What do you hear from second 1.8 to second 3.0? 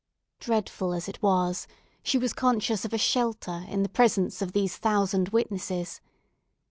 she was conscious of a